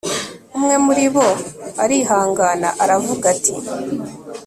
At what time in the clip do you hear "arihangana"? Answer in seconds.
1.83-2.69